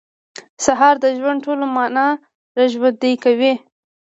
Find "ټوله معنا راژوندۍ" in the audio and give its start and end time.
1.45-3.13